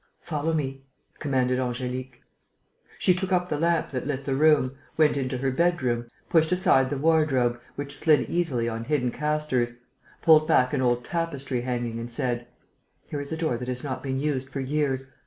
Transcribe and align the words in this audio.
"Follow 0.21 0.51
me," 0.51 0.81
commanded 1.19 1.59
Angélique. 1.59 2.23
She 2.97 3.13
took 3.13 3.31
up 3.31 3.49
the 3.49 3.59
lamp 3.59 3.91
that 3.91 4.07
lit 4.07 4.25
the 4.25 4.33
room, 4.35 4.75
went 4.97 5.15
into 5.15 5.37
her 5.37 5.51
bedroom, 5.51 6.07
pushed 6.27 6.51
aside 6.51 6.89
the 6.89 6.97
wardrobe, 6.97 7.61
which 7.75 7.95
slid 7.95 8.27
easily 8.27 8.67
on 8.67 8.85
hidden 8.85 9.11
castors, 9.11 9.81
pulled 10.23 10.47
back 10.47 10.73
an 10.73 10.81
old 10.81 11.05
tapestry 11.05 11.61
hanging, 11.61 11.99
and 11.99 12.09
said: 12.09 12.47
"Here 13.11 13.21
is 13.21 13.31
a 13.31 13.37
door 13.37 13.57
that 13.59 13.67
has 13.67 13.83
not 13.83 14.01
been 14.01 14.19
used 14.19 14.49
for 14.49 14.59
years. 14.59 15.11